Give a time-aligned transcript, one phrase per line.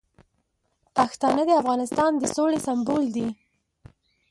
[0.95, 3.27] پښتانه د افغانستان د سولې سمبول دي.